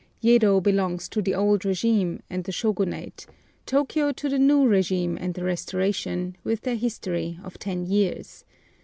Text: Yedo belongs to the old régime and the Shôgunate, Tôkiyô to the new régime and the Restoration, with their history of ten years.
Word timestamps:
Yedo 0.19 0.59
belongs 0.59 1.07
to 1.07 1.21
the 1.21 1.35
old 1.35 1.61
régime 1.61 2.21
and 2.27 2.45
the 2.45 2.51
Shôgunate, 2.51 3.27
Tôkiyô 3.67 4.15
to 4.15 4.29
the 4.29 4.39
new 4.39 4.65
régime 4.67 5.15
and 5.21 5.35
the 5.35 5.43
Restoration, 5.43 6.35
with 6.43 6.61
their 6.61 6.75
history 6.75 7.37
of 7.43 7.59
ten 7.59 7.85
years. 7.85 8.43